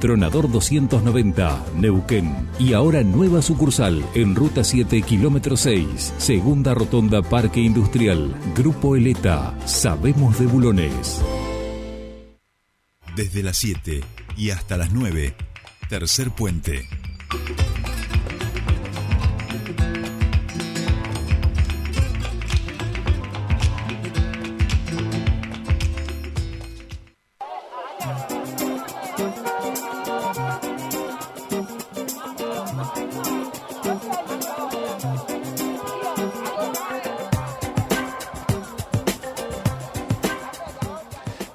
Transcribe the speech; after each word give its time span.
Tronador 0.00 0.50
290, 0.50 1.64
Neuquén. 1.76 2.48
Y 2.58 2.72
ahora 2.72 3.02
nueva 3.02 3.42
sucursal 3.42 4.04
en 4.14 4.34
Ruta 4.34 4.64
7, 4.64 5.02
kilómetro 5.02 5.56
6. 5.56 6.14
Segunda 6.18 6.74
Rotonda 6.74 7.22
Parque 7.22 7.60
Industrial. 7.60 8.34
Grupo 8.54 8.96
Eleta. 8.96 9.56
Sabemos 9.66 10.38
de 10.38 10.46
bulones. 10.46 11.22
Desde 13.16 13.42
las 13.42 13.56
7 13.56 14.02
y 14.36 14.50
hasta 14.50 14.76
las 14.76 14.92
9. 14.92 15.34
Tercer 15.88 16.30
puente. 16.30 16.86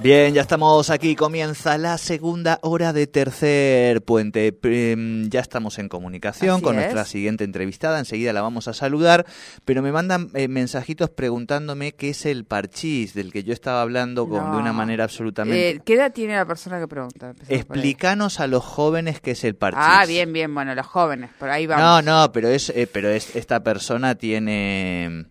Bien, 0.02 0.34
ya 0.34 0.42
estamos 0.42 0.90
aquí. 0.90 1.16
Comienza 1.16 1.78
la 1.78 2.00
segunda 2.00 2.58
hora 2.64 2.92
de 2.92 3.06
tercer 3.06 4.02
puente. 4.02 4.58
Em, 4.64 5.30
ya 5.30 5.42
estamos 5.42 5.78
en 5.78 5.90
comunicación 5.90 6.60
con 6.62 6.76
nuestra 6.76 7.06
siguiente 7.06 7.44
entrevistada. 7.44 8.00
Enseguida 8.00 8.34
la 8.34 8.42
vamos 8.42 8.68
a 8.68 8.74
saludar. 8.74 9.28
Pero 9.64 9.84
me 9.84 9.92
mandan 9.92 10.32
eh, 10.34 10.48
mensajitos 10.48 11.12
preguntándome 11.12 11.92
qué 11.92 12.10
es 12.10 12.26
el 12.26 12.46
parchís 12.46 13.14
del 13.14 13.32
que 13.32 13.44
yo 13.44 13.54
estaba 13.54 13.84
hablando 13.84 14.28
con, 14.28 14.52
de 14.52 14.58
una 14.58 14.74
manera 14.74 15.04
absolutamente. 15.04 15.70
Eh, 15.70 15.82
¿Qué 15.86 15.94
edad 15.94 16.12
tiene 16.12 16.36
la 16.36 16.48
persona 16.48 16.80
que 16.80 16.88
pregunta? 16.88 17.34
Explícanos 17.48 18.40
a 18.40 18.48
los 18.48 18.64
jóvenes 18.64 19.22
qué 19.22 19.32
es 19.32 19.44
el 19.44 19.54
parchís. 19.54 19.84
Ah, 19.86 20.06
bien, 20.08 20.34
bien. 20.34 20.52
Bueno, 20.52 20.74
los 20.74 20.88
jóvenes. 20.88 21.30
Por 21.38 21.52
ahí 21.52 21.68
vamos. 21.68 22.04
No, 22.04 22.22
no, 22.22 22.32
pero 22.32 22.48
es, 22.48 22.70
eh, 22.70 22.90
pero 22.92 23.10
es 23.10 23.36
esta 23.36 23.62
persona 23.62 24.16
tiene 24.16 25.28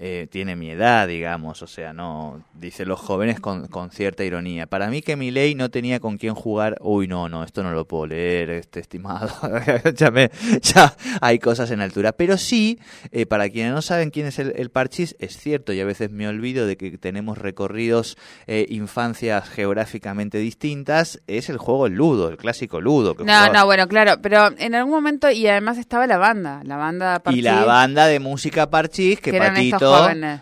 eh, 0.00 0.28
tiene 0.30 0.54
mi 0.54 0.70
edad, 0.70 1.08
digamos, 1.08 1.60
o 1.60 1.66
sea, 1.66 1.92
no, 1.92 2.44
dice 2.54 2.86
los 2.86 3.00
jóvenes 3.00 3.40
con, 3.40 3.66
con, 3.66 3.90
cierta 3.90 4.22
ironía. 4.22 4.68
Para 4.68 4.86
mí 4.90 5.02
que 5.02 5.16
mi 5.16 5.32
ley 5.32 5.56
no 5.56 5.72
tenía 5.72 5.98
con 5.98 6.18
quién 6.18 6.36
jugar, 6.36 6.76
uy, 6.80 7.08
no, 7.08 7.28
no, 7.28 7.42
esto 7.42 7.64
no 7.64 7.72
lo 7.72 7.84
puedo 7.84 8.06
leer, 8.06 8.50
este 8.50 8.78
estimado, 8.78 9.28
ya, 9.96 10.12
me, 10.12 10.30
ya 10.62 10.94
hay 11.20 11.40
cosas 11.40 11.72
en 11.72 11.80
altura. 11.80 12.12
Pero 12.12 12.38
sí, 12.38 12.78
eh, 13.10 13.26
para 13.26 13.50
quienes 13.50 13.72
no 13.72 13.82
saben 13.82 14.10
quién 14.10 14.26
es 14.26 14.38
el, 14.38 14.52
el, 14.54 14.70
parchís, 14.70 15.16
es 15.18 15.36
cierto, 15.36 15.72
y 15.72 15.80
a 15.80 15.84
veces 15.84 16.12
me 16.12 16.28
olvido 16.28 16.64
de 16.68 16.76
que 16.76 16.96
tenemos 16.96 17.36
recorridos, 17.36 18.16
eh, 18.46 18.66
infancias 18.68 19.48
geográficamente 19.48 20.38
distintas, 20.38 21.20
es 21.26 21.48
el 21.48 21.58
juego 21.58 21.86
el 21.86 21.94
ludo, 21.94 22.28
el 22.28 22.36
clásico 22.36 22.80
ludo. 22.80 23.16
Que 23.16 23.24
no, 23.24 23.52
no, 23.52 23.64
bueno, 23.66 23.88
claro, 23.88 24.22
pero 24.22 24.50
en 24.58 24.76
algún 24.76 24.94
momento, 24.94 25.28
y 25.28 25.48
además 25.48 25.76
estaba 25.76 26.06
la 26.06 26.18
banda, 26.18 26.60
la 26.62 26.76
banda 26.76 27.18
parchís. 27.18 27.40
Y 27.40 27.42
la 27.42 27.64
banda 27.64 28.06
de 28.06 28.20
música 28.20 28.70
parchís, 28.70 29.20
que, 29.20 29.32
que 29.32 29.38
Patito 29.38 29.87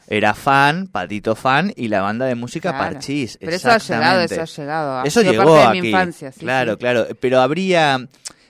era 0.06 0.34
fan, 0.34 0.86
Patito 0.86 1.34
fan, 1.34 1.72
y 1.76 1.88
la 1.88 2.00
banda 2.02 2.26
de 2.26 2.34
música 2.34 2.76
Parchís. 2.76 3.38
Pero 3.40 3.56
eso 3.56 3.70
ha 3.70 3.78
llegado, 3.78 4.20
eso 4.20 4.42
ha 4.42 4.44
llegado. 4.44 5.04
Eso 5.04 5.22
llegó 5.22 5.56
aquí. 5.58 5.80
Mi 5.80 5.88
infancia, 5.88 6.32
claro, 6.32 6.78
claro. 6.78 7.06
Pero 7.20 7.40
habría... 7.40 8.06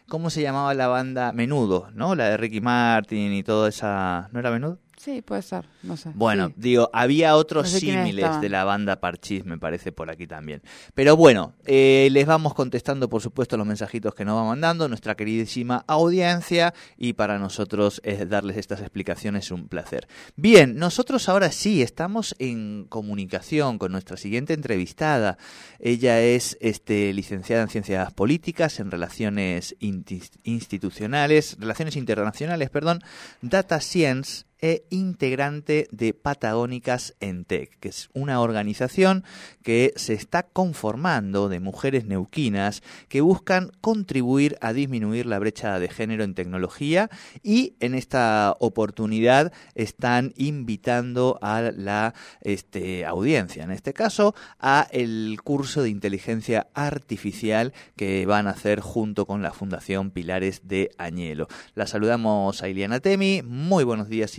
¿Cómo 0.09 0.31
se 0.31 0.41
llamaba 0.41 0.73
la 0.73 0.87
banda? 0.87 1.33
Menudo, 1.33 1.89
¿no? 1.93 2.15
La 2.15 2.29
de 2.29 2.37
Ricky 2.37 2.61
Martin 2.61 3.33
y 3.33 3.43
toda 3.43 3.69
esa... 3.69 4.29
¿No 4.31 4.39
era 4.39 4.53
Menudo? 4.53 4.79
Sí, 4.97 5.21
puede 5.21 5.43
ser, 5.43 5.67
no 5.83 5.97
sé. 5.97 6.11
Bueno, 6.15 6.53
digo, 6.57 6.89
había 6.93 7.37
otros 7.37 7.69
símiles 7.69 8.41
de 8.41 8.49
la 8.49 8.65
banda 8.65 8.97
Parchís, 8.97 9.45
me 9.45 9.59
parece, 9.59 9.93
por 9.93 10.11
aquí 10.11 10.27
también. 10.27 10.63
Pero 10.95 11.17
bueno, 11.17 11.53
eh, 11.67 12.09
les 12.11 12.27
vamos 12.27 12.55
contestando, 12.55 13.09
por 13.09 13.21
supuesto, 13.21 13.57
los 13.59 13.67
mensajitos 13.67 14.15
que 14.15 14.25
nos 14.25 14.37
va 14.37 14.45
mandando 14.45 14.89
nuestra 14.89 15.15
queridísima 15.15 15.85
audiencia 15.87 16.73
y 16.97 17.13
para 17.13 17.39
nosotros 17.39 18.01
es 18.05 18.27
darles 18.29 18.57
estas 18.57 18.81
explicaciones 18.81 19.51
un 19.51 19.69
placer. 19.69 20.09
Bien, 20.35 20.77
nosotros 20.77 21.29
ahora 21.29 21.53
sí 21.53 21.83
estamos 21.83 22.35
en 22.39 22.87
comunicación 22.89 23.79
con 23.79 23.93
nuestra 23.93 24.17
siguiente 24.17 24.55
entrevistada. 24.55 25.37
Ella 25.79 26.21
es 26.23 26.56
este, 26.61 27.12
licenciada 27.12 27.62
en 27.62 27.69
Ciencias 27.69 28.12
Políticas, 28.15 28.81
en 28.81 28.91
Relaciones 28.91 29.77
Institucionales, 29.81 31.56
Relaciones 31.61 31.97
Internacionales, 31.97 32.71
perdón, 32.71 33.03
Data 33.43 33.81
Science 33.81 34.47
e 34.61 34.87
integrante 34.91 35.89
de 35.91 36.15
Patagónicas 36.15 37.15
en 37.21 37.44
Tech, 37.44 37.78
que 37.78 37.89
es 37.89 38.09
una 38.15 38.41
organización 38.41 39.25
que 39.62 39.93
se 39.97 40.15
está 40.15 40.44
conformando 40.44 41.49
de 41.49 41.61
mujeres 41.61 42.06
neuquinas 42.06 42.83
que 43.09 43.21
buscan 43.21 43.71
contribuir 43.81 44.56
a 44.61 44.72
disminuir 44.72 45.27
la 45.27 45.39
brecha 45.39 45.78
de 45.78 45.89
género 45.89 46.25
en 46.25 46.34
tecnología 46.34 47.11
y 47.43 47.75
en 47.81 47.94
esta 47.94 48.55
oportunidad 48.59 49.53
están 49.75 50.33
invitando 50.37 51.38
a 51.43 51.61
la 51.61 52.15
este, 52.41 53.05
audiencia, 53.05 53.65
en 53.65 53.71
este 53.71 53.93
caso, 53.93 54.34
a 54.59 54.87
el 54.91 55.38
curso 55.43 55.83
de 55.83 55.91
inteligencia 55.91 56.69
artificial 56.75 57.73
que 57.97 58.27
van 58.27 58.47
a 58.47 58.50
hacer 58.50 58.81
junto 58.81 59.27
con 59.27 59.43
la 59.43 59.53
Fundación 59.53 60.11
Pilares 60.11 60.62
de 60.65 60.91
Añelo. 60.99 61.49
La 61.75 61.87
saludamos 61.87 62.62
a 62.62 62.69
Iliana 62.69 63.00
Temi. 63.00 63.43
Muy 63.43 63.84
buenos 63.84 64.09
días, 64.09 64.31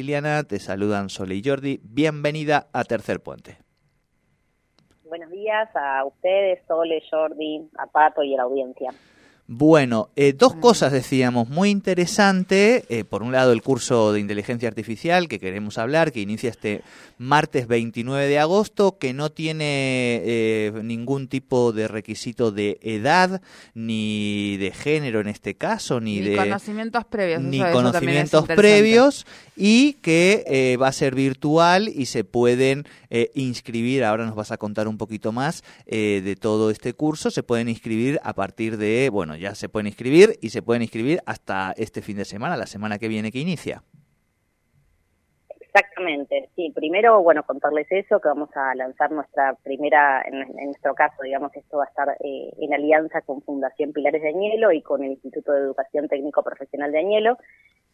te 0.48 0.60
saludan 0.60 1.10
Sole 1.10 1.36
y 1.36 1.42
Jordi. 1.44 1.82
Bienvenida 1.84 2.68
a 2.72 2.86
Tercer 2.86 3.20
Puente. 3.20 3.58
Buenos 5.04 5.30
días 5.32 5.68
a 5.76 6.06
ustedes, 6.06 6.60
Sole, 6.66 7.04
Jordi, 7.12 7.70
a 7.78 7.88
Pato 7.88 8.24
y 8.24 8.34
a 8.34 8.38
la 8.38 8.44
audiencia. 8.44 8.92
Bueno, 9.50 10.10
eh, 10.18 10.34
dos 10.34 10.56
cosas 10.56 10.92
decíamos, 10.92 11.48
muy 11.48 11.70
interesante. 11.70 12.84
Eh, 12.90 13.06
por 13.06 13.24
un 13.24 13.32
lado, 13.32 13.54
el 13.54 13.62
curso 13.62 14.12
de 14.12 14.20
inteligencia 14.20 14.68
artificial 14.68 15.30
que 15.30 15.40
queremos 15.40 15.78
hablar, 15.78 16.12
que 16.12 16.20
inicia 16.20 16.50
este 16.50 16.82
martes 17.18 17.66
29 17.66 18.28
de 18.28 18.40
agosto, 18.40 18.98
que 18.98 19.14
no 19.14 19.30
tiene 19.32 20.22
eh, 20.26 20.74
ningún 20.84 21.30
tipo 21.30 21.72
de 21.72 21.88
requisito 21.88 22.52
de 22.52 22.78
edad, 22.82 23.42
ni 23.74 24.58
de 24.58 24.72
género 24.72 25.22
en 25.22 25.30
este 25.30 25.56
caso, 25.56 26.02
ni, 26.02 26.20
de 26.20 26.36
conocimientos 26.36 27.06
previos. 27.06 27.42
Ni 27.42 27.62
conocimientos 27.72 28.46
previos, 28.48 29.26
y 29.56 29.94
que 30.02 30.78
va 30.80 30.90
a 30.90 30.92
ser 30.92 31.16
virtual 31.16 31.88
y 31.88 32.08
se 32.08 32.26
pueden 32.26 32.86
inscribir. 33.34 34.04
Ahora 34.04 34.26
nos 34.26 34.36
vas 34.36 34.52
a 34.52 34.58
contar 34.58 34.88
un 34.88 34.98
poquito 34.98 35.32
más 35.32 35.64
de 35.86 36.38
todo 36.40 36.70
este 36.70 36.94
curso. 36.94 37.32
Se 37.32 37.44
pueden 37.44 37.70
inscribir 37.70 38.20
a 38.24 38.34
partir 38.34 38.78
de, 38.78 39.10
bueno, 39.12 39.36
ya 39.36 39.56
se 39.56 39.70
pueden 39.70 39.88
inscribir 39.88 40.38
y 40.42 40.50
se 40.50 40.62
pueden 40.62 40.82
inscribir 40.82 41.22
hasta 41.26 41.74
este 41.78 42.02
fin 42.02 42.18
de 42.18 42.26
semana, 42.26 42.58
la 42.58 42.68
semana 42.68 42.98
que 43.00 43.08
viene 43.08 43.32
que 43.32 43.40
inicia. 43.40 43.84
Exactamente, 45.78 46.50
sí. 46.56 46.72
Primero, 46.74 47.22
bueno, 47.22 47.44
contarles 47.44 47.86
eso, 47.92 48.20
que 48.20 48.30
vamos 48.30 48.50
a 48.56 48.74
lanzar 48.74 49.12
nuestra 49.12 49.54
primera, 49.64 50.24
en, 50.26 50.48
nuestro 50.66 50.96
caso, 50.96 51.22
digamos, 51.22 51.56
esto 51.56 51.78
va 51.78 51.84
a 51.84 51.88
estar 51.88 52.10
eh, 52.20 52.52
en 52.58 52.74
alianza 52.74 53.22
con 53.22 53.44
Fundación 53.44 53.94
Pilares 53.94 54.24
de 54.24 54.30
Añelo 54.30 54.72
y 54.72 54.82
con 54.82 55.04
el 55.04 55.12
Instituto 55.12 55.52
de 55.52 55.60
Educación 55.60 56.08
Técnico 56.08 56.42
Profesional 56.42 56.92
de 56.92 57.00
Añelo 57.00 57.38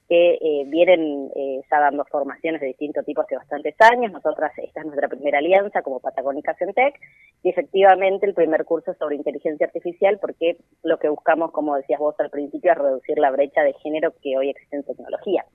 que 0.08 0.34
eh, 0.34 0.64
vienen 0.68 1.32
eh, 1.36 1.62
ya 1.70 1.80
dando 1.80 2.06
formaciones 2.06 2.62
de 2.62 2.68
distintos 2.68 3.06
tipos 3.06 3.26
hace 3.26 3.36
bastantes 3.36 3.76
años. 3.80 4.12
Nosotras, 4.12 4.52
esta 4.58 4.82
es 4.82 4.86
nuestra 4.86 5.08
primera 5.08 5.40
alianza 5.40 5.82
como 5.82 6.00
Patagónica 6.00 6.54
Centec 6.56 7.00
y 7.42 7.50
efectivamente 7.50 8.26
el 8.26 8.34
primer 8.34 8.66
curso 8.66 8.94
sobre 8.96 9.16
inteligencia 9.16 9.66
artificial 9.66 10.20
porque 10.20 10.58
lo 10.84 10.98
que 10.98 11.10
buscamos, 11.10 11.52
como 11.52 11.76
decías 11.76 12.00
vos 12.00 12.16
al 12.20 12.30
principio, 12.30 12.72
es 12.72 12.78
reducir 12.78 13.18
la 13.18 13.32
brecha 13.32 13.62
de 13.62 13.74
género 13.74 14.14
que 14.22 14.38
hoy 14.38 14.50
existe 14.50 14.76
en 14.76 14.84
tecnología. 14.84 15.46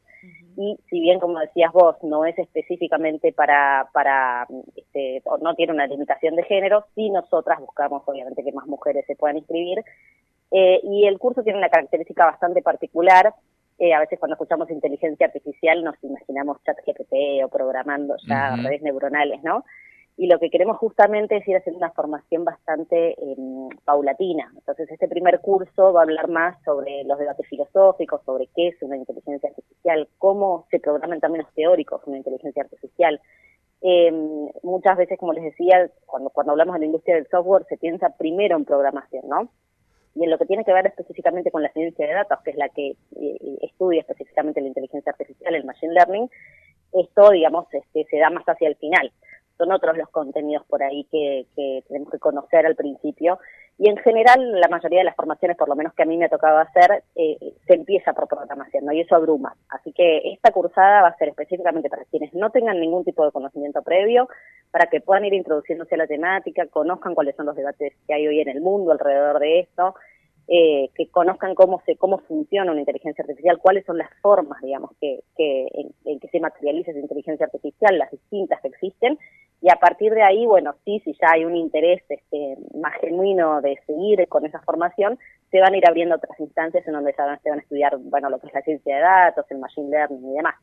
Y 0.57 0.77
si 0.91 1.01
bien, 1.01 1.21
como 1.21 1.39
decías 1.39 1.73
vos, 1.73 1.97
no 2.03 2.25
es 2.25 2.37
específicamente 2.37 3.33
para, 3.33 3.89
para 3.93 4.47
este, 4.75 5.23
no 5.41 5.55
tiene 5.55 5.73
una 5.73 5.87
limitación 5.87 6.35
de 6.35 6.43
género, 6.43 6.85
sí 6.97 7.11
nosotras 7.11 7.61
buscamos 7.61 8.03
obviamente 8.07 8.43
que 8.43 8.51
más 8.51 8.67
mujeres 8.67 9.05
se 9.07 9.15
puedan 9.15 9.37
inscribir. 9.37 9.85
Eh, 10.51 10.81
y 10.83 11.07
el 11.07 11.19
curso 11.19 11.43
tiene 11.43 11.59
una 11.59 11.69
característica 11.69 12.25
bastante 12.25 12.63
particular, 12.63 13.35
eh, 13.79 13.95
a 13.95 14.01
veces 14.01 14.19
cuando 14.19 14.35
escuchamos 14.35 14.71
inteligencia 14.71 15.27
artificial 15.27 15.85
nos 15.85 15.95
imaginamos 16.03 16.59
chat 16.65 16.77
GPT 16.85 17.45
o 17.45 17.49
programando 17.49 18.17
ya 18.27 18.57
redes 18.57 18.83
neuronales, 18.83 19.43
¿no? 19.45 19.65
Y 20.17 20.27
lo 20.27 20.41
que 20.41 20.51
queremos 20.51 20.79
justamente 20.79 21.37
es 21.37 21.47
ir 21.47 21.57
haciendo 21.57 21.79
una 21.79 21.93
formación 21.93 22.45
bastante 22.45 23.15
em, 23.23 23.69
paulatina. 23.85 24.51
Entonces, 24.57 24.91
este 24.91 25.07
primer 25.07 25.41
curso 25.41 25.93
va 25.93 26.01
a 26.01 26.03
hablar 26.03 26.27
más 26.27 26.61
sobre 26.65 27.05
los 27.05 27.21
debates 27.21 27.47
filosóficos, 27.47 28.21
sobre 28.25 28.49
qué 28.49 28.69
es 28.69 28.83
una 28.83 28.97
inteligencia 28.97 29.49
artificial, 29.49 30.09
cómo 30.19 30.67
se 30.73 30.81
programan 30.81 31.21
también 31.21 31.45
los 31.45 31.55
teóricos 31.55 32.03
una 32.07 32.17
inteligencia 32.17 32.65
artificial. 32.65 33.21
Em, 33.81 34.49
muchas 34.65 34.97
veces, 34.97 35.21
como 35.21 35.33
les 35.33 35.45
decía, 35.45 35.89
cuando, 36.05 36.31
cuando 36.31 36.51
hablamos 36.51 36.75
de 36.75 36.81
la 36.81 36.87
industria 36.87 37.15
del 37.15 37.29
software, 37.29 37.65
se 37.69 37.77
piensa 37.77 38.17
primero 38.19 38.57
en 38.57 38.65
programación, 38.65 39.29
¿no? 39.29 39.51
Y 40.15 40.25
en 40.25 40.31
lo 40.31 40.39
que 40.39 40.47
tiene 40.47 40.65
que 40.65 40.73
ver 40.73 40.87
específicamente 40.87 41.51
con 41.51 41.63
la 41.63 41.73
ciencia 41.73 42.07
de 42.07 42.15
datos, 42.15 42.39
que 42.45 42.51
es 42.51 42.57
la 42.57 42.69
que 42.69 42.91
eh, 42.91 43.59
estudia 43.63 44.01
específicamente 44.01 44.61
la 44.61 44.69
inteligencia 44.69 45.13
artificial, 45.13 45.55
el 45.55 45.65
machine 45.65 45.93
learning, 45.93 46.29
esto, 46.93 47.31
digamos, 47.31 47.67
este, 47.73 48.07
se 48.11 48.19
da 48.19 48.31
más 48.31 48.45
hacia 48.45 48.69
el 48.69 48.77
final. 48.77 49.13
Son 49.57 49.73
otros 49.73 49.97
los 49.97 50.09
contenidos 50.11 50.65
por 50.67 50.83
ahí 50.83 51.05
que, 51.11 51.47
tenemos 51.89 52.11
que 52.11 52.19
conocer 52.21 52.65
al 52.65 52.77
principio 52.77 53.41
Y 53.77 53.89
en 53.89 53.97
general, 53.99 54.61
la 54.61 54.69
mayoría 54.69 55.01
de 55.01 55.05
las 55.05 55.17
formaciones, 55.17 55.57
por 55.57 55.69
lo 55.69 55.75
menos 55.75 55.95
que 55.95 56.05
a 56.05 56.07
mí 56.07 56.17
me 56.17 56.27
ha 56.27 56.29
tocado 56.29 56.59
hacer, 56.59 57.03
eh, 57.17 57.55
se 57.67 57.75
empieza 57.75 58.13
por 58.13 58.29
programación, 58.29 58.85
¿no? 58.85 58.93
Y 58.93 59.01
eso 59.01 59.17
abruma. 59.17 59.55
Así 59.69 59.93
que 59.93 60.33
esta 60.33 60.53
cursada 60.53 61.03
va 61.03 61.09
a 61.09 61.17
ser 61.17 61.29
específicamente 61.29 61.89
para 61.89 62.05
quienes 62.05 62.33
no 62.35 62.51
tengan 62.51 62.81
ningún 62.81 63.05
tipo 63.05 63.25
de 63.25 63.33
conocimiento 63.33 63.83
previo, 63.83 64.29
para 64.71 64.87
que 64.87 65.01
puedan 65.01 65.25
ir 65.25 65.35
introduciéndose 65.35 65.95
a 65.95 65.99
la 65.99 66.07
temática, 66.07 66.67
conozcan 66.67 67.15
cuáles 67.15 67.37
son 67.37 67.47
los 67.47 67.57
debates 67.57 67.95
que 68.07 68.15
hay 68.15 68.27
hoy 68.27 68.41
en 68.41 68.49
el 68.49 68.61
mundo 68.61 68.93
alrededor 68.93 69.39
de 69.39 69.61
esto, 69.61 69.95
eh, 70.51 70.89
que 70.95 71.09
conozcan 71.11 71.55
cómo 71.55 71.83
se 71.85 71.97
cómo 71.97 72.19
funciona 72.21 72.73
una 72.73 72.81
inteligencia 72.81 73.23
artificial, 73.23 73.59
cuáles 73.59 73.85
son 73.85 73.99
las 73.99 74.09
formas, 74.23 74.61
digamos, 74.63 74.93
que, 74.99 75.21
que 75.37 75.69
en, 76.05 76.21
que 76.21 76.29
se 76.29 76.41
materializa 76.41 76.91
esa 76.91 77.01
inteligencia 77.01 77.45
artificial, 77.45 77.99
las 77.99 78.11
distintas 78.11 78.61
que 78.63 78.69
existen, 78.69 79.19
y 79.61 79.71
a 79.71 79.77
partir 79.77 80.13
de 80.15 80.23
ahí, 80.23 80.47
bueno, 80.47 80.75
sí, 80.85 81.01
si 81.05 81.13
ya 81.21 81.33
hay 81.33 81.45
un 81.45 81.55
interés 81.55 82.03
este, 82.09 82.57
más 82.75 82.95
genuino 83.01 83.61
de 83.61 83.79
seguir 83.87 84.27
con 84.29 84.47
esa 84.47 84.61
formación, 84.61 85.19
se 85.51 85.61
van 85.61 85.75
a 85.75 85.77
ir 85.77 85.87
abriendo 85.87 86.15
otras 86.15 86.39
instancias 86.41 86.87
en 86.87 86.95
donde 86.95 87.13
se 87.13 87.21
van, 87.21 87.39
se 87.43 87.51
van 87.51 87.59
a 87.59 87.63
estudiar, 87.63 87.99
bueno, 87.99 88.31
lo 88.31 88.39
que 88.39 88.47
es 88.47 88.55
la 88.55 88.63
ciencia 88.63 88.97
de 88.97 89.03
datos, 89.03 89.45
el 89.51 89.59
machine 89.59 89.91
learning 89.91 90.31
y 90.31 90.35
demás. 90.35 90.55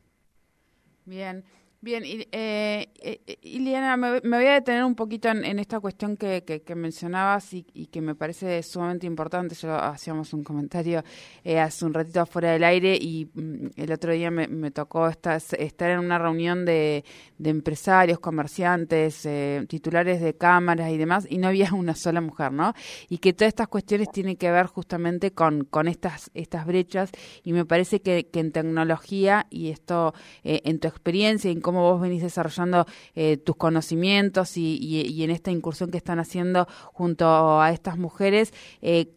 Bien. 1.04 1.44
Bien, 1.82 2.02
eh, 2.06 2.88
eh, 3.00 3.38
Iliana, 3.42 3.98
me, 3.98 4.20
voy 4.20 4.46
a 4.46 4.54
detener 4.54 4.82
un 4.82 4.94
poquito 4.94 5.28
en, 5.28 5.58
esta 5.58 5.78
cuestión 5.78 6.16
que, 6.16 6.62
mencionabas 6.74 7.52
y, 7.52 7.62
que 7.62 8.00
me 8.00 8.14
parece 8.14 8.62
sumamente 8.62 9.06
importante. 9.06 9.54
Yo 9.54 9.74
hacíamos 9.74 10.32
un 10.32 10.42
comentario 10.42 11.04
eh, 11.44 11.60
hace 11.60 11.84
un 11.84 11.92
ratito 11.92 12.22
afuera 12.22 12.52
del 12.52 12.64
aire 12.64 12.96
y 12.98 13.30
mm, 13.32 13.66
el 13.76 13.92
otro 13.92 14.12
día 14.12 14.30
me, 14.30 14.70
tocó 14.70 15.06
estar, 15.06 15.40
estar, 15.58 15.90
en 15.90 15.98
una 15.98 16.18
reunión 16.18 16.64
de, 16.64 17.04
empresarios, 17.44 18.20
comerciantes, 18.20 19.26
eh, 19.26 19.64
titulares 19.68 20.22
de 20.22 20.34
cámaras 20.34 20.90
y 20.90 20.96
demás 20.96 21.26
y 21.28 21.36
no 21.36 21.48
había 21.48 21.74
una 21.74 21.94
sola 21.94 22.22
mujer, 22.22 22.52
¿no? 22.52 22.72
Y 23.10 23.18
que 23.18 23.34
todas 23.34 23.48
estas 23.48 23.68
cuestiones 23.68 24.10
tienen 24.10 24.36
que 24.36 24.50
ver 24.50 24.66
justamente 24.66 25.32
con, 25.32 25.68
estas, 25.86 26.30
estas 26.32 26.64
brechas 26.64 27.10
y 27.44 27.52
me 27.52 27.66
parece 27.66 28.00
que, 28.00 28.28
que 28.28 28.40
en 28.40 28.50
tecnología 28.50 29.46
y 29.50 29.68
esto 29.68 30.14
en 30.42 30.78
tu 30.78 30.88
experiencia, 30.88 31.50
en 31.50 31.60
cómo 31.66 31.82
vos 31.82 32.00
venís 32.00 32.22
desarrollando 32.22 32.86
eh, 33.16 33.38
tus 33.38 33.56
conocimientos 33.56 34.56
y, 34.56 35.24
en 35.24 35.32
esta 35.32 35.50
incursión 35.50 35.90
que 35.90 35.96
están 35.96 36.20
haciendo 36.20 36.68
junto 36.92 37.60
a 37.60 37.72
estas 37.72 37.98
mujeres. 37.98 38.54
Eh, 38.82 39.08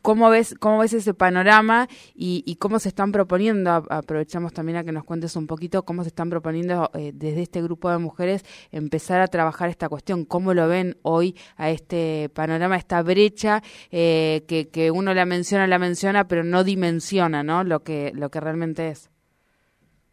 ¿Cómo 0.00 0.30
ves, 0.30 0.54
¿Cómo 0.60 0.78
ves 0.78 0.92
ese 0.92 1.12
panorama 1.12 1.88
y, 2.14 2.54
cómo 2.60 2.78
se 2.78 2.88
están 2.88 3.10
proponiendo? 3.10 3.70
Aprovechamos 3.90 4.52
también 4.52 4.78
a 4.78 4.84
que 4.84 4.92
nos 4.92 5.02
cuentes 5.02 5.34
un 5.34 5.48
poquito 5.48 5.84
cómo 5.84 6.04
se 6.04 6.08
están 6.10 6.30
proponiendo 6.30 6.88
eh, 6.94 7.10
desde 7.12 7.42
este 7.42 7.62
grupo 7.62 7.90
de 7.90 7.98
mujeres 7.98 8.44
empezar 8.70 9.20
a 9.20 9.26
trabajar 9.26 9.68
esta 9.68 9.88
cuestión. 9.88 10.24
¿Cómo 10.24 10.54
lo 10.54 10.68
ven 10.68 10.98
hoy 11.02 11.34
a 11.56 11.70
este 11.70 12.28
panorama, 12.32 12.76
a 12.76 12.78
esta 12.78 13.02
brecha 13.02 13.60
que, 13.90 14.68
que 14.72 14.90
uno 14.92 15.14
la 15.14 15.26
menciona, 15.26 15.66
la 15.66 15.80
menciona, 15.80 16.28
pero 16.28 16.44
no 16.44 16.62
dimensiona 16.62 17.42
¿no? 17.42 17.64
Lo, 17.64 17.80
que, 17.80 18.12
lo 18.14 18.30
que 18.30 18.38
realmente 18.38 18.88
es? 18.88 19.10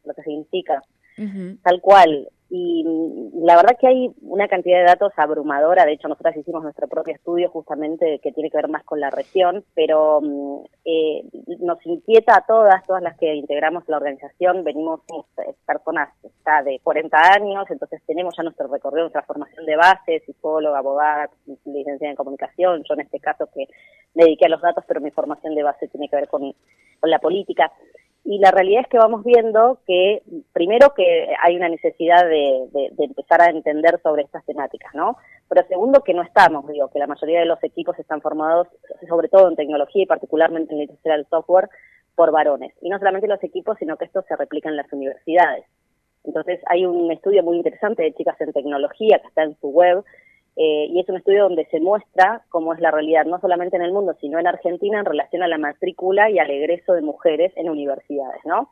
Lo 0.04 0.14
que 0.16 0.24
significa 0.24 0.82
tal 1.64 1.82
cual. 1.82 2.30
Y 2.48 2.86
la 3.34 3.56
verdad 3.56 3.76
que 3.80 3.88
hay 3.88 4.12
una 4.22 4.48
cantidad 4.48 4.78
de 4.78 4.86
datos 4.86 5.12
abrumadora, 5.18 5.84
de 5.84 5.94
hecho 5.94 6.08
nosotros 6.08 6.38
hicimos 6.38 6.62
nuestro 6.62 6.88
propio 6.88 7.16
estudio 7.16 7.50
justamente 7.50 8.20
que 8.20 8.32
tiene 8.32 8.52
que 8.52 8.58
ver 8.58 8.70
más 8.70 8.84
con 8.84 9.00
la 9.00 9.10
región, 9.10 9.66
pero 9.74 10.22
mm, 10.22 10.64
eh, 10.86 11.24
nos 11.60 11.84
inquieta 11.88 12.38
a 12.38 12.46
todas, 12.46 12.86
todas 12.86 13.02
las 13.02 13.18
que 13.18 13.34
integramos 13.34 13.84
la 13.88 13.98
organización, 13.98 14.64
venimos 14.64 15.02
personas 15.66 16.10
está 16.24 16.62
de 16.62 16.80
40 16.84 17.18
años, 17.34 17.66
entonces 17.72 18.02
tenemos 18.06 18.36
ya 18.38 18.44
nuestro 18.44 18.68
recorrido, 18.68 19.06
nuestra 19.06 19.24
formación 19.24 19.66
de 19.66 19.76
base, 19.76 20.22
psicóloga, 20.26 20.78
abogada, 20.78 21.32
licenciada 21.66 22.12
en 22.12 22.16
comunicación, 22.16 22.84
yo 22.88 22.94
en 22.94 23.02
este 23.02 23.20
caso 23.20 23.50
que 23.54 23.66
me 24.14 24.26
dediqué 24.26 24.46
a 24.46 24.50
los 24.50 24.62
datos, 24.62 24.84
pero 24.88 25.02
mi 25.02 25.10
formación 25.10 25.56
de 25.56 25.64
base 25.64 25.88
tiene 25.88 26.08
que 26.08 26.16
ver 26.16 26.28
con, 26.28 26.54
con 27.00 27.10
la 27.10 27.20
política 27.20 27.72
y 28.28 28.40
la 28.40 28.50
realidad 28.50 28.82
es 28.82 28.88
que 28.88 28.98
vamos 28.98 29.24
viendo 29.24 29.78
que, 29.86 30.24
primero, 30.52 30.96
que 30.96 31.30
hay 31.44 31.56
una 31.56 31.70
necesidad 31.70 32.28
de, 32.28 32.90
empezar 32.98 33.42
a 33.42 33.52
entender 33.52 34.00
sobre 34.02 34.24
estas 34.24 34.44
temáticas, 34.46 34.96
¿no? 34.96 35.18
Pero 35.48 35.68
segundo, 35.68 36.02
que 36.02 36.16
no 36.16 36.24
estamos, 36.24 36.68
digo, 36.68 36.90
que 36.90 36.98
la 36.98 37.06
mayoría 37.06 37.40
de 37.40 37.46
los 37.46 37.64
equipos 37.64 38.00
están 38.00 38.22
formados, 38.22 38.68
sobre 39.08 39.30
todo 39.30 39.48
en 39.48 39.56
tecnología 39.56 40.04
y 40.04 40.08
particularmente 40.08 40.74
en 40.74 40.80
la 40.80 40.84
industria 40.86 41.18
del 41.18 41.28
software, 41.28 41.70
por 42.16 42.32
varones. 42.32 42.74
Y 42.82 42.90
no 42.90 42.98
solamente 42.98 43.28
los 43.28 43.44
equipos, 43.44 43.78
sino 43.78 43.96
que 43.96 44.06
esto 44.06 44.24
se 44.28 44.36
replica 44.36 44.70
en 44.70 44.78
las 44.78 44.92
universidades. 44.92 45.66
Entonces, 46.24 46.60
hay 46.66 46.88
un 46.88 47.12
estudio 47.12 47.44
muy 47.44 47.58
interesante 47.58 48.02
de 48.02 48.14
chicas 48.16 48.42
en 48.42 48.54
tecnología 48.54 49.20
que 49.20 49.28
está 49.28 49.44
en 49.44 49.56
su 49.62 49.68
web, 49.70 50.04
eh, 50.56 50.88
y 50.90 51.00
es 51.00 51.10
un 51.10 51.18
estudio 51.18 51.44
donde 51.44 51.66
se 51.66 51.80
muestra 51.80 52.44
cómo 52.50 52.74
es 52.74 52.80
la 52.80 52.92
realidad, 52.92 53.26
no 53.26 53.40
solamente 53.40 53.76
en 53.76 53.84
el 53.84 53.92
mundo, 53.92 54.16
sino 54.22 54.40
en 54.40 54.48
Argentina 54.48 55.00
en 55.00 55.06
relación 55.06 55.44
a 55.44 55.48
la 55.48 55.58
matrícula 55.58 56.30
y 56.30 56.40
al 56.40 56.50
egreso 56.50 56.94
de 56.94 57.02
mujeres 57.02 57.52
en 57.56 57.70
universidades, 57.70 58.42
¿no? 58.46 58.72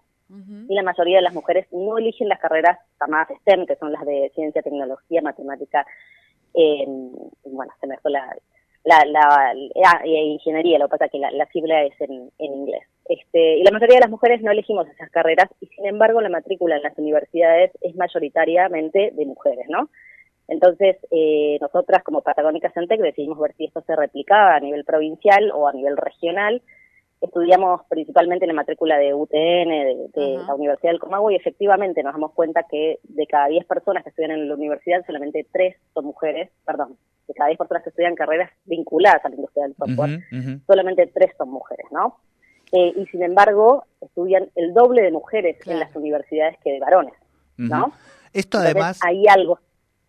Y 0.67 0.73
la 0.73 0.81
mayoría 0.81 1.17
de 1.17 1.21
las 1.21 1.35
mujeres 1.35 1.67
no 1.71 1.99
eligen 1.99 2.27
las 2.27 2.39
carreras 2.39 2.79
llamadas 2.99 3.37
STEM, 3.41 3.67
que 3.67 3.75
son 3.75 3.91
las 3.91 4.03
de 4.03 4.31
ciencia, 4.33 4.63
tecnología, 4.63 5.21
matemática, 5.21 5.85
eh, 6.55 6.85
bueno, 7.45 7.71
se 7.79 7.85
me 7.85 7.97
fue 7.97 8.09
la, 8.09 8.35
la, 8.83 9.05
la, 9.05 9.53
ah, 9.85 10.01
ingeniería, 10.05 10.79
lo 10.79 10.87
que 10.87 10.91
pasa 10.91 11.05
es 11.05 11.11
que 11.11 11.19
la, 11.19 11.29
la 11.31 11.45
sigla 11.47 11.83
es 11.83 11.99
en, 12.01 12.31
en 12.39 12.53
inglés. 12.53 12.83
Este, 13.05 13.57
y 13.57 13.63
la 13.63 13.71
mayoría 13.71 13.97
de 13.97 14.01
las 14.01 14.09
mujeres 14.09 14.41
no 14.41 14.51
elegimos 14.51 14.87
esas 14.87 15.09
carreras 15.11 15.49
y 15.59 15.67
sin 15.67 15.85
embargo 15.85 16.21
la 16.21 16.29
matrícula 16.29 16.77
en 16.77 16.83
las 16.83 16.97
universidades 16.97 17.71
es 17.81 17.95
mayoritariamente 17.95 19.11
de 19.13 19.25
mujeres, 19.25 19.65
¿no? 19.69 19.89
Entonces, 20.53 20.97
eh, 21.09 21.57
nosotras 21.59 22.03
como 22.03 22.21
Patagónica 22.21 22.69
Centec 22.71 23.01
decidimos 23.01 23.39
ver 23.39 23.55
si 23.57 23.65
esto 23.65 23.81
se 23.81 23.95
replicaba 23.95 24.55
a 24.55 24.59
nivel 24.59 24.85
provincial 24.85 25.51
o 25.51 25.67
a 25.67 25.73
nivel 25.73 25.97
regional. 25.97 26.61
Estudiamos 27.21 27.81
principalmente 27.89 28.45
la 28.45 28.53
matrícula 28.53 28.97
de 28.97 29.15
UTN, 29.15 30.11
de, 30.13 30.43
la 30.45 30.53
Universidad 30.53 30.91
del 30.91 30.99
Comahue, 30.99 31.33
y 31.33 31.37
efectivamente 31.37 32.03
nos 32.03 32.13
damos 32.13 32.33
cuenta 32.33 32.63
que 32.69 32.99
de 33.01 33.25
cada 33.25 33.47
10 33.47 33.65
personas 33.65 34.03
que 34.03 34.09
estudian 34.09 34.31
en 34.31 34.47
la 34.47 34.53
universidad, 34.53 35.03
solamente 35.07 35.47
3 35.51 35.75
son 35.93 36.05
mujeres, 36.05 36.51
perdón, 36.65 36.97
de 37.27 37.33
cada 37.33 37.47
10 37.47 37.57
personas 37.57 37.83
que 37.83 37.89
estudian 37.89 38.13
carreras 38.13 38.51
vinculadas 38.65 39.25
a 39.25 39.29
la 39.29 39.35
industria 39.35 39.63
del 39.63 39.75
software, 39.75 40.19
solamente 40.67 41.07
3 41.07 41.31
son 41.35 41.49
mujeres, 41.49 41.87
¿no? 41.91 42.19
Eh, 42.73 42.93
y 42.95 43.05
sin 43.07 43.23
embargo, 43.23 43.85
estudian 44.01 44.49
el 44.55 44.73
doble 44.73 45.01
de 45.01 45.11
mujeres 45.11 45.57
en 45.65 45.79
las 45.79 45.95
universidades 45.95 46.57
que 46.63 46.73
de 46.73 46.79
varones, 46.79 47.13
¿no? 47.57 47.93
Esto 48.33 48.57
además... 48.59 48.99
Hay 49.03 49.25
algo 49.27 49.59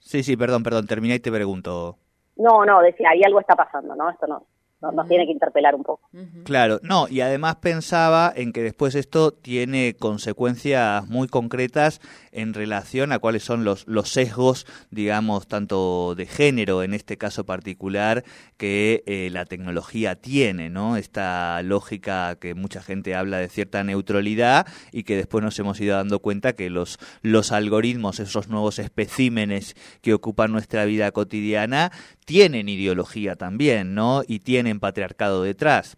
Sí, 0.04 0.22
sí, 0.22 0.36
perdón, 0.36 0.62
perdón, 0.62 0.86
terminé 0.86 1.16
y 1.16 1.20
te 1.20 1.32
pregunto. 1.32 1.96
No, 2.36 2.64
no, 2.64 2.80
decía, 2.82 3.08
ahí 3.10 3.22
algo 3.24 3.40
está 3.40 3.56
pasando, 3.56 3.94
¿no? 3.96 4.10
Esto 4.10 4.26
no, 4.26 4.46
nos 4.92 5.08
tiene 5.08 5.26
que 5.26 5.32
interpelar 5.32 5.74
un 5.74 5.82
poco. 5.82 6.08
Claro, 6.44 6.80
no, 6.82 7.08
y 7.08 7.20
además 7.20 7.56
pensaba 7.56 8.32
en 8.34 8.52
que 8.52 8.62
después 8.62 8.94
esto 8.94 9.32
tiene 9.32 9.94
consecuencias 9.98 11.06
muy 11.08 11.28
concretas 11.28 12.00
en 12.32 12.54
relación 12.54 13.12
a 13.12 13.18
cuáles 13.18 13.44
son 13.44 13.64
los, 13.64 13.86
los 13.86 14.10
sesgos, 14.10 14.66
digamos, 14.90 15.46
tanto 15.46 16.14
de 16.14 16.26
género 16.26 16.82
en 16.82 16.94
este 16.94 17.16
caso 17.16 17.44
particular, 17.44 18.24
que 18.56 19.02
eh, 19.06 19.28
la 19.30 19.44
tecnología 19.44 20.16
tiene, 20.16 20.70
¿no? 20.70 20.96
Esta 20.96 21.62
lógica 21.62 22.36
que 22.36 22.54
mucha 22.54 22.82
gente 22.82 23.14
habla 23.14 23.38
de 23.38 23.48
cierta 23.48 23.84
neutralidad 23.84 24.66
y 24.92 25.04
que 25.04 25.16
después 25.16 25.42
nos 25.42 25.58
hemos 25.58 25.80
ido 25.80 25.96
dando 25.96 26.20
cuenta 26.20 26.54
que 26.54 26.70
los, 26.70 26.98
los 27.22 27.52
algoritmos, 27.52 28.20
esos 28.20 28.48
nuevos 28.48 28.78
especímenes 28.78 29.76
que 30.00 30.14
ocupan 30.14 30.52
nuestra 30.52 30.84
vida 30.84 31.10
cotidiana, 31.12 31.92
tienen 32.24 32.68
ideología 32.68 33.36
también, 33.36 33.94
¿no? 33.94 34.22
Y 34.26 34.40
tienen 34.40 34.73
patriarcado 34.80 35.42
detrás. 35.42 35.96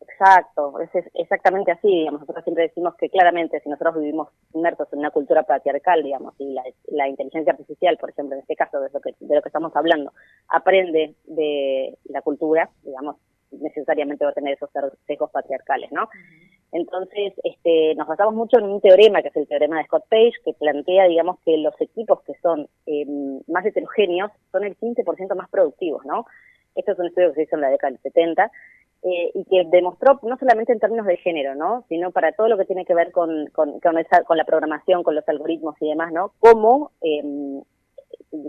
Exacto, 0.00 0.78
es 0.80 0.90
exactamente 1.14 1.72
así, 1.72 1.88
digamos. 1.88 2.20
Nosotros 2.20 2.44
siempre 2.44 2.64
decimos 2.64 2.94
que 2.94 3.10
claramente 3.10 3.60
si 3.60 3.68
nosotros 3.68 3.96
vivimos 3.96 4.28
inmersos 4.52 4.86
en 4.92 5.00
una 5.00 5.10
cultura 5.10 5.42
patriarcal, 5.42 6.02
digamos, 6.02 6.34
y 6.38 6.56
la, 6.86 7.08
inteligencia 7.08 7.52
artificial, 7.52 7.96
por 7.98 8.10
ejemplo, 8.10 8.36
en 8.36 8.42
este 8.42 8.54
caso 8.54 8.80
de 8.80 8.90
lo, 8.92 9.00
que, 9.00 9.14
de 9.18 9.34
lo 9.34 9.42
que 9.42 9.48
estamos 9.48 9.74
hablando, 9.74 10.12
aprende 10.48 11.14
de 11.24 11.98
la 12.04 12.22
cultura, 12.22 12.70
digamos, 12.84 13.16
necesariamente 13.50 14.24
va 14.24 14.30
a 14.30 14.34
tener 14.34 14.54
esos 14.54 14.70
sesgos 15.06 15.30
patriarcales, 15.30 15.90
¿no? 15.92 16.08
Entonces, 16.72 17.32
este, 17.44 17.94
nos 17.94 18.08
basamos 18.08 18.34
mucho 18.34 18.58
en 18.58 18.64
un 18.64 18.80
teorema, 18.80 19.22
que 19.22 19.28
es 19.28 19.36
el 19.36 19.46
teorema 19.46 19.78
de 19.78 19.84
Scott 19.84 20.06
Page, 20.08 20.32
que 20.44 20.54
plantea, 20.54 21.06
digamos, 21.06 21.38
que 21.44 21.56
los 21.56 21.74
equipos 21.80 22.22
que 22.22 22.34
son 22.42 22.68
em, 22.86 23.40
más 23.46 23.64
heterogéneos 23.64 24.32
son 24.50 24.64
el 24.64 24.76
15% 24.76 25.34
más 25.36 25.48
productivos, 25.50 26.04
¿no? 26.04 26.26
Esto 26.74 26.92
es 26.92 26.98
un 26.98 27.06
estudio 27.06 27.28
que 27.30 27.34
se 27.36 27.42
hizo 27.42 27.56
en 27.56 27.62
la 27.62 27.70
década 27.70 27.92
del 27.92 28.00
70 28.00 28.50
eh, 29.02 29.30
y 29.34 29.44
que 29.44 29.64
demostró, 29.70 30.18
no 30.22 30.36
solamente 30.38 30.72
en 30.72 30.80
términos 30.80 31.06
de 31.06 31.18
género, 31.18 31.54
¿no? 31.54 31.84
Sino 31.88 32.10
para 32.10 32.32
todo 32.32 32.48
lo 32.48 32.56
que 32.56 32.64
tiene 32.64 32.84
que 32.84 32.94
ver 32.94 33.12
con, 33.12 33.46
con, 33.48 33.80
con, 33.80 33.94
con 34.26 34.36
la 34.36 34.44
programación, 34.44 35.02
con 35.02 35.14
los 35.14 35.28
algoritmos 35.28 35.76
y 35.80 35.88
demás, 35.88 36.12
¿no? 36.12 36.32
Cómo 36.40 36.90
eh, 37.02 37.22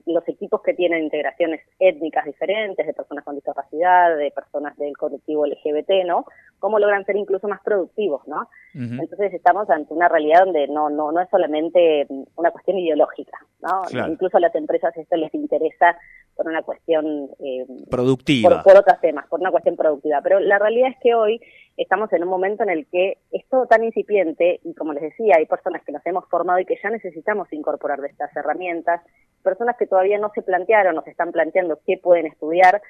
los 0.06 0.28
equipos 0.28 0.62
que 0.62 0.74
tienen 0.74 1.04
integraciones 1.04 1.62
étnicas 1.80 2.26
diferentes, 2.26 2.86
de 2.86 2.94
personas 2.94 3.24
con 3.24 3.36
discapacidad, 3.36 4.16
de 4.16 4.32
personas 4.32 4.78
del 4.78 4.98
colectivo 4.98 5.46
LGBT, 5.46 6.06
¿no? 6.06 6.26
Cómo 6.66 6.80
logran 6.80 7.06
ser 7.06 7.16
incluso 7.16 7.48
más 7.48 7.62
productivos, 7.62 8.28
¿no? 8.28 8.50
Entonces 8.74 9.32
estamos 9.36 9.70
ante 9.70 9.94
una 9.94 10.10
realidad 10.10 10.46
donde 10.46 10.68
no, 10.68 10.90
no, 10.90 11.12
no 11.12 11.22
es 11.22 11.30
solamente 11.30 12.08
una 12.36 12.50
cuestión 12.50 12.80
ideológica, 12.80 13.38
¿no? 13.62 13.84
Incluso 14.10 14.38
a 14.38 14.40
las 14.40 14.56
empresas 14.56 14.98
esto 14.98 15.16
les 15.16 15.32
interesa 15.36 15.96
por 16.36 16.48
una 16.48 16.64
cuestión 16.64 17.30
eh, 17.38 17.68
productiva. 17.92 18.64
Por, 18.64 18.78
otros 18.78 19.00
temas, 19.00 19.28
por 19.28 19.42
una 19.42 19.52
cuestión 19.52 19.76
productiva. 19.76 20.22
Pero 20.24 20.40
la 20.40 20.58
realidad 20.58 20.90
es 20.90 20.98
que 21.04 21.14
hoy 21.14 21.40
estamos 21.78 22.12
en 22.14 22.24
un 22.24 22.30
momento 22.30 22.64
en 22.64 22.72
el 22.72 22.88
que 22.88 23.20
es 23.32 23.48
todo 23.48 23.68
tan 23.68 23.84
incipiente 23.84 24.60
y 24.64 24.74
como 24.74 24.94
les 24.94 25.04
decía, 25.04 25.36
hay 25.38 25.46
personas 25.46 25.84
que 25.86 25.92
nos 25.92 26.04
hemos 26.04 26.28
formado 26.30 26.58
y 26.60 26.66
que 26.66 26.80
ya 26.82 26.90
necesitamos 26.90 27.48
incorporar 27.54 28.02
de 28.02 28.08
estas 28.08 28.36
herramientas, 28.36 29.02
personas 29.44 29.76
que 29.78 29.86
todavía 29.86 30.18
no 30.18 30.32
se 30.34 30.42
plantearon, 30.42 30.96
nos 30.96 31.06
están 31.06 31.32
planteando 31.32 31.80
qué 31.86 32.00
pueden 32.02 32.26
estudiar. 32.26 32.82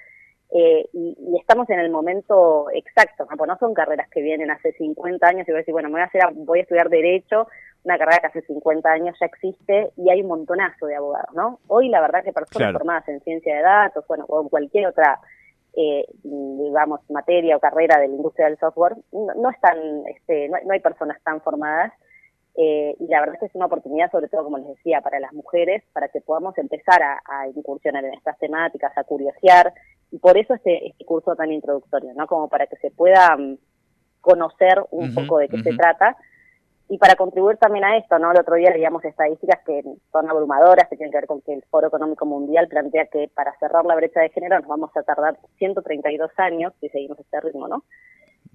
Eh, 0.52 0.88
y, 0.94 1.38
estamos 1.40 1.70
en 1.70 1.80
el 1.80 1.90
momento 1.90 2.68
exacto, 2.74 3.28
¿no? 3.30 3.38
Pues 3.38 3.48
no 3.48 3.58
son 3.58 3.74
carreras 3.74 4.10
que 4.10 4.22
vienen 4.22 4.52
hace 4.52 4.72
50 4.74 5.28
años 5.28 5.48
y 5.48 5.52
voy 5.52 5.58
a 5.58 5.62
decir, 5.62 5.74
bueno, 5.74 5.90
me 5.90 5.94
voy 5.94 6.02
a, 6.02 6.06
hacer, 6.06 6.22
voy 6.34 6.60
a 6.60 6.62
estudiar 6.62 6.90
Derecho 6.90 7.48
una 7.86 7.98
carrera 8.00 8.20
que 8.20 8.28
hace 8.28 8.42
50 8.42 8.90
años 8.90 9.16
ya 9.20 9.28
existe 9.28 9.92
y 9.96 10.10
hay 10.10 10.22
un 10.22 10.28
montonazo 10.28 10.88
de 10.88 10.96
abogados, 10.96 11.34
¿no? 11.36 11.60
Hoy 11.68 11.90
la 11.90 12.02
verdad 12.02 12.24
que 12.24 12.34
personas 12.34 12.74
formadas 12.74 13.08
en 13.08 13.22
ciencia 13.22 13.56
de 13.56 13.62
datos, 13.62 14.04
bueno, 14.08 14.26
o 14.28 14.42
en 14.42 14.50
cualquier 14.50 14.88
otra, 14.88 15.20
eh, 15.78 16.04
digamos, 16.24 17.02
materia 17.12 17.56
o 17.56 17.60
carrera 17.60 18.00
de 18.00 18.08
la 18.08 18.16
industria 18.16 18.48
del 18.48 18.58
software, 18.58 18.96
no, 19.12 19.50
están, 19.52 19.78
este, 20.08 20.50
no, 20.50 20.58
hay 20.72 20.80
personas 20.80 21.22
tan 21.24 21.42
formadas 21.42 21.94
eh, 22.58 22.96
y 23.00 23.08
la 23.08 23.20
verdad 23.20 23.36
es 23.36 23.40
que 23.42 23.46
es 23.48 23.56
una 23.56 23.66
oportunidad, 23.66 24.12
sobre 24.12 24.30
todo, 24.30 24.44
como 24.46 24.58
les 24.58 24.68
decía, 24.68 25.02
para 25.02 25.20
las 25.20 25.34
mujeres, 25.34 25.84
para 25.94 26.08
que 26.08 26.22
podamos 26.22 26.58
empezar 26.58 27.02
a, 27.04 27.48
incursionar 27.56 28.06
en 28.06 28.14
estas 28.14 28.38
temáticas, 28.38 28.98
a 28.98 29.04
curiosear, 29.04 29.74
y 30.12 30.20
por 30.20 30.38
eso 30.38 30.54
este, 30.54 30.88
este 30.88 31.06
curso 31.06 31.36
tan 31.36 31.52
introductorio, 31.52 32.14
¿no? 32.16 32.28
Como 32.28 32.48
para 32.48 32.68
que 32.68 32.78
se 32.78 32.92
pueda 32.92 33.36
mm, 33.36 33.58
conocer 34.22 34.82
un 34.92 35.14
poco 35.14 35.38
de 35.40 35.50
qué 35.50 35.62
se 35.62 35.76
trata 35.76 36.16
y 36.88 36.98
para 36.98 37.16
contribuir 37.16 37.58
también 37.58 37.84
a 37.84 37.98
esto, 37.98 38.20
¿no? 38.20 38.32
El 38.32 38.40
otro 38.40 38.56
día 38.56 38.70
leíamos 38.70 39.04
estadísticas 39.04 39.60
que 39.66 39.84
son 40.12 40.30
abrumadoras, 40.30 40.88
que 40.88 40.98
tienen 40.98 41.12
que 41.12 41.18
ver 41.18 41.28
con 41.28 41.42
que 41.42 41.54
el 41.54 41.64
Foro 41.64 41.88
Económico 41.88 42.26
Mundial 42.26 42.68
plantea 42.68 43.08
que 43.08 43.30
para 43.34 43.58
cerrar 43.60 43.86
la 43.86 43.96
brecha 43.96 44.22
de 44.22 44.30
género 44.30 44.60
nos 44.60 44.68
vamos 44.68 44.92
a 44.96 45.02
tardar 45.02 45.38
132 45.58 46.32
años 46.38 46.74
si 46.80 46.90
seguimos 46.90 47.20
este 47.20 47.42
ritmo, 47.42 47.68
¿no? 47.68 47.84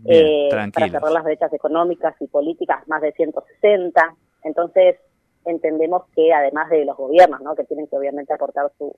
Eh, 0.06 0.48
para 0.50 0.90
cerrar 0.90 1.12
las 1.12 1.24
brechas 1.24 1.52
económicas 1.52 2.14
y 2.20 2.26
políticas, 2.26 2.86
más 2.88 3.02
de 3.02 3.12
160. 3.12 4.14
Entonces, 4.44 4.96
entendemos 5.44 6.04
que 6.14 6.32
además 6.32 6.70
de 6.70 6.84
los 6.84 6.96
gobiernos, 6.96 7.40
¿no? 7.40 7.54
Que 7.54 7.64
tienen 7.64 7.86
que 7.86 7.96
obviamente 7.96 8.32
aportar 8.32 8.70
su, 8.78 8.94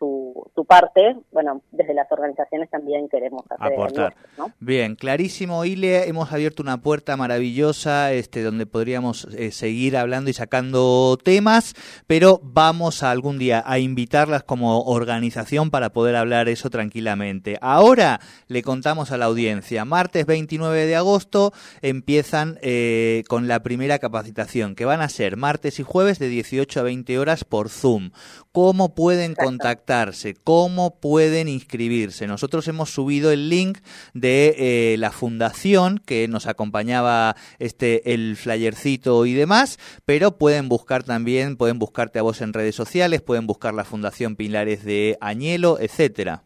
su, 0.00 0.64
parte, 0.66 1.16
bueno, 1.30 1.62
desde 1.72 1.94
las 1.94 2.10
organizaciones 2.10 2.70
también 2.70 3.08
queremos 3.08 3.44
hacer 3.50 3.72
aportar. 3.72 4.14
Bien, 4.58 4.94
clarísimo, 4.94 5.64
Ile, 5.64 6.08
hemos 6.08 6.32
abierto 6.32 6.62
una 6.62 6.78
puerta 6.78 7.16
maravillosa, 7.16 8.12
este, 8.12 8.42
donde 8.42 8.66
podríamos 8.66 9.26
eh, 9.36 9.50
seguir 9.50 9.96
hablando 9.96 10.30
y 10.30 10.32
sacando 10.32 11.18
temas, 11.22 11.74
pero 12.06 12.40
vamos 12.42 13.02
a 13.02 13.10
algún 13.10 13.38
día 13.38 13.62
a 13.66 13.78
invitarlas 13.78 14.42
como 14.42 14.80
organización 14.84 15.70
para 15.70 15.90
poder 15.90 16.16
hablar 16.16 16.48
eso 16.48 16.70
tranquilamente. 16.70 17.58
Ahora 17.60 18.20
le 18.48 18.62
contamos 18.62 19.12
a 19.12 19.18
la 19.18 19.26
audiencia, 19.26 19.84
martes 19.84 20.24
29 20.24 20.86
de 20.86 20.96
agosto 20.96 21.52
empiezan 21.82 22.58
eh, 22.62 23.24
con 23.28 23.48
la 23.48 23.62
primera 23.62 23.98
capacitación, 23.98 24.74
que 24.74 24.84
van 24.84 25.02
a 25.02 25.08
ser 25.08 25.36
martes 25.36 25.78
y 25.78 25.82
jueves 25.82 26.18
de 26.18 26.28
18 26.28 26.80
a 26.80 26.82
20 26.84 27.18
horas 27.18 27.44
por 27.44 27.68
Zoom. 27.68 28.10
¿Cómo 28.52 28.96
pueden 28.96 29.36
contactar? 29.36 30.10
cómo 30.42 30.98
pueden 30.98 31.46
inscribirse. 31.46 32.26
Nosotros 32.26 32.66
hemos 32.66 32.90
subido 32.90 33.30
el 33.30 33.48
link 33.48 33.78
de 34.12 34.56
eh, 34.58 34.96
la 34.98 35.12
fundación 35.12 36.02
que 36.04 36.26
nos 36.26 36.48
acompañaba 36.48 37.36
este 37.60 38.12
el 38.12 38.34
flyercito 38.34 39.24
y 39.24 39.34
demás, 39.34 39.78
pero 40.04 40.32
pueden 40.32 40.68
buscar 40.68 41.04
también, 41.04 41.56
pueden 41.56 41.78
buscarte 41.78 42.18
a 42.18 42.22
vos 42.22 42.40
en 42.40 42.52
redes 42.52 42.74
sociales, 42.74 43.22
pueden 43.22 43.46
buscar 43.46 43.72
la 43.72 43.84
Fundación 43.84 44.34
Pilares 44.34 44.84
de 44.84 45.16
Añelo, 45.20 45.78
etcétera. 45.78 46.42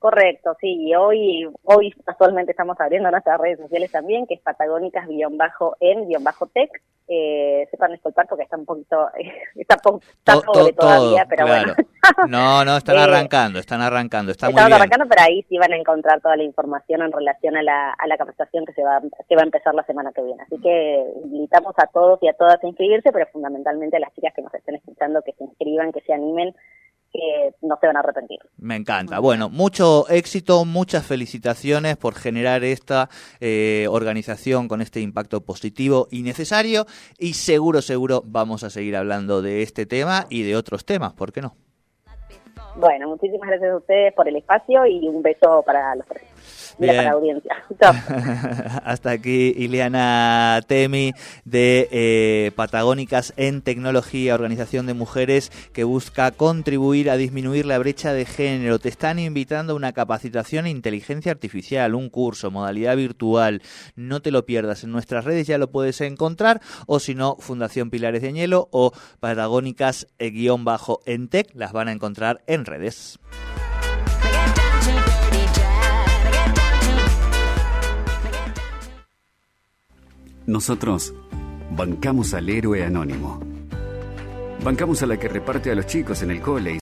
Correcto, 0.00 0.56
sí, 0.60 0.88
y 0.88 0.94
hoy, 0.94 1.48
hoy 1.62 1.92
casualmente 2.04 2.50
estamos 2.50 2.78
abriendo 2.80 3.10
nuestras 3.10 3.40
redes 3.40 3.58
sociales 3.58 3.90
también, 3.90 4.26
que 4.26 4.34
es 4.34 4.40
patagónicas-en-tech, 4.40 6.82
eh, 7.08 7.68
sepan 7.70 7.92
escoltar 7.92 8.26
porque 8.28 8.44
está 8.44 8.56
un 8.56 8.64
poquito, 8.64 9.08
está, 9.54 9.76
está 9.76 10.40
todavía, 10.76 11.24
pero 11.28 11.46
bueno. 11.46 11.74
No, 12.28 12.64
no, 12.64 12.76
están 12.76 12.96
eh, 12.98 13.02
arrancando, 13.02 13.58
están 13.58 13.80
arrancando, 13.80 14.32
está 14.32 14.48
Estamos 14.48 14.72
arrancando, 14.72 15.06
pero 15.08 15.22
ahí 15.22 15.44
sí 15.48 15.56
van 15.58 15.72
a 15.72 15.76
encontrar 15.76 16.20
toda 16.20 16.36
la 16.36 16.42
información 16.42 17.02
en 17.02 17.12
relación 17.12 17.56
a 17.56 17.62
la, 17.62 17.92
a 17.92 18.06
la 18.06 18.16
capacitación 18.16 18.66
que 18.66 18.72
se 18.72 18.82
va, 18.82 19.00
que 19.28 19.36
va 19.36 19.42
a 19.42 19.44
empezar 19.44 19.74
la 19.74 19.84
semana 19.84 20.12
que 20.12 20.22
viene. 20.22 20.42
Así 20.42 20.60
que 20.60 21.04
invitamos 21.24 21.74
a 21.78 21.86
todos 21.86 22.18
y 22.22 22.28
a 22.28 22.32
todas 22.34 22.62
a 22.62 22.66
inscribirse, 22.66 23.12
pero 23.12 23.26
fundamentalmente 23.32 23.96
a 23.96 24.00
las 24.00 24.12
chicas 24.14 24.32
que 24.34 24.42
nos 24.42 24.54
estén 24.54 24.76
escuchando 24.76 25.22
que 25.22 25.32
se 25.32 25.44
inscriban, 25.44 25.92
que 25.92 26.00
se 26.00 26.12
animen, 26.12 26.54
que 27.16 27.54
no 27.66 27.76
se 27.80 27.86
van 27.86 27.96
a 27.96 28.00
arrepentir. 28.00 28.38
Me 28.58 28.76
encanta. 28.76 29.18
Bueno, 29.18 29.48
mucho 29.48 30.08
éxito, 30.08 30.64
muchas 30.64 31.06
felicitaciones 31.06 31.96
por 31.96 32.14
generar 32.14 32.64
esta 32.64 33.08
eh, 33.40 33.86
organización 33.90 34.68
con 34.68 34.80
este 34.80 35.00
impacto 35.00 35.40
positivo 35.40 36.08
y 36.10 36.22
necesario 36.22 36.86
y 37.18 37.34
seguro, 37.34 37.82
seguro 37.82 38.22
vamos 38.24 38.64
a 38.64 38.70
seguir 38.70 38.96
hablando 38.96 39.42
de 39.42 39.62
este 39.62 39.86
tema 39.86 40.26
y 40.28 40.42
de 40.42 40.56
otros 40.56 40.84
temas, 40.84 41.12
¿por 41.14 41.32
qué 41.32 41.42
no? 41.42 41.56
Bueno, 42.76 43.08
muchísimas 43.08 43.48
gracias 43.48 43.72
a 43.72 43.76
ustedes 43.76 44.12
por 44.12 44.28
el 44.28 44.36
espacio 44.36 44.84
y 44.84 45.08
un 45.08 45.22
beso 45.22 45.62
para 45.64 45.94
los 45.94 46.06
tres. 46.06 46.35
Audiencia. 47.10 47.64
Hasta 48.84 49.10
aquí 49.10 49.54
Ileana 49.56 50.60
Temi 50.66 51.12
de 51.44 51.88
eh, 51.90 52.52
Patagónicas 52.54 53.32
en 53.36 53.62
Tecnología, 53.62 54.34
organización 54.34 54.86
de 54.86 54.94
mujeres 54.94 55.50
que 55.72 55.84
busca 55.84 56.30
contribuir 56.30 57.10
a 57.10 57.16
disminuir 57.16 57.66
la 57.66 57.78
brecha 57.78 58.12
de 58.12 58.24
género. 58.24 58.78
Te 58.78 58.88
están 58.88 59.18
invitando 59.18 59.72
a 59.72 59.76
una 59.76 59.92
capacitación 59.92 60.66
en 60.66 60.76
inteligencia 60.76 61.32
artificial, 61.32 61.94
un 61.94 62.10
curso, 62.10 62.50
modalidad 62.50 62.96
virtual. 62.96 63.62
No 63.94 64.20
te 64.20 64.30
lo 64.30 64.46
pierdas. 64.46 64.84
En 64.84 64.92
nuestras 64.92 65.24
redes 65.24 65.46
ya 65.46 65.58
lo 65.58 65.70
puedes 65.70 66.00
encontrar 66.00 66.60
o 66.86 67.00
si 67.00 67.14
no, 67.14 67.36
Fundación 67.38 67.90
Pilares 67.90 68.22
de 68.22 68.28
Añelo 68.28 68.68
o 68.70 68.92
Patagónicas-en 69.20 70.36
las 71.54 71.72
van 71.72 71.88
a 71.88 71.92
encontrar 71.92 72.42
en 72.46 72.64
redes. 72.64 73.18
Nosotros 80.46 81.12
bancamos 81.76 82.32
al 82.32 82.48
héroe 82.48 82.84
anónimo. 82.84 83.40
Bancamos 84.62 85.02
a 85.02 85.06
la 85.06 85.16
que 85.18 85.28
reparte 85.28 85.72
a 85.72 85.74
los 85.74 85.86
chicos 85.86 86.22
en 86.22 86.30
el 86.30 86.40
cole 86.40 86.72